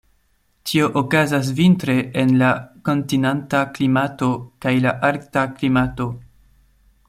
[0.69, 2.49] Tio okazas vintre en la
[2.89, 4.31] kontinenta klimato
[4.65, 6.13] kaj la arkta klimato.